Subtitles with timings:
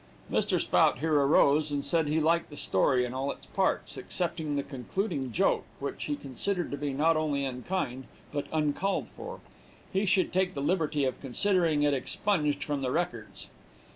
[0.31, 0.59] Mr.
[0.59, 4.37] Spout here arose, and said he liked the story in all of its parts, except
[4.37, 9.41] the concluding joke, which he considered to be, not only unkind, but uncalled for.
[9.93, 13.49] He should take the liberty of considering it expunged from the records.